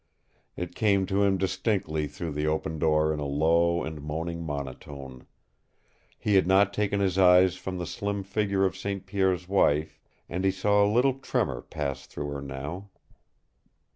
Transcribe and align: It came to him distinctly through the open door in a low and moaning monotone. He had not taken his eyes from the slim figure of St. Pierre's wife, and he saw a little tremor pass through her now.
It 0.55 0.73
came 0.73 1.05
to 1.05 1.21
him 1.21 1.37
distinctly 1.37 2.07
through 2.07 2.31
the 2.31 2.47
open 2.47 2.79
door 2.79 3.13
in 3.13 3.19
a 3.19 3.25
low 3.27 3.83
and 3.83 4.01
moaning 4.01 4.43
monotone. 4.43 5.27
He 6.17 6.33
had 6.33 6.47
not 6.47 6.73
taken 6.73 6.99
his 6.99 7.19
eyes 7.19 7.55
from 7.55 7.77
the 7.77 7.85
slim 7.85 8.23
figure 8.23 8.65
of 8.65 8.75
St. 8.75 9.05
Pierre's 9.05 9.47
wife, 9.47 10.01
and 10.27 10.43
he 10.43 10.49
saw 10.49 10.83
a 10.83 10.89
little 10.91 11.19
tremor 11.19 11.61
pass 11.61 12.07
through 12.07 12.29
her 12.29 12.41
now. 12.41 12.89